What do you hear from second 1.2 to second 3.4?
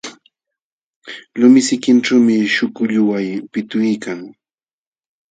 Lumi sinkićhuumi śhukulluway